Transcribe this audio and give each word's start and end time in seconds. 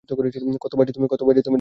কত 0.09 0.73
বাজে 0.75 0.91
তুমি, 0.91 1.07
ডেভলিন। 1.11 1.49